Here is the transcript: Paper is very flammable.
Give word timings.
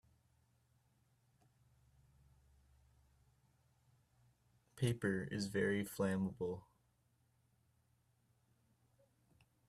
Paper 4.75 5.27
is 5.29 5.45
very 5.45 5.85
flammable. 5.85 6.61